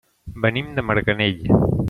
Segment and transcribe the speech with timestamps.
[0.45, 1.47] Venim de Marganell.